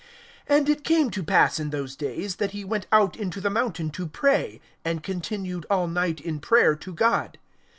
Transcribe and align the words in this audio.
(12)And 0.49 0.67
it 0.67 0.83
came 0.83 1.11
to 1.11 1.21
pass 1.21 1.59
in 1.59 1.69
those 1.69 1.95
days, 1.95 2.37
that 2.37 2.53
he 2.53 2.65
went 2.65 2.87
out 2.91 3.15
into 3.15 3.39
the 3.39 3.51
mountain 3.51 3.91
to 3.91 4.07
pray, 4.07 4.59
and 4.83 5.03
continued 5.03 5.67
all 5.69 5.87
night 5.87 6.19
in 6.19 6.39
prayer 6.39 6.75
to 6.75 6.91
God. 6.91 7.37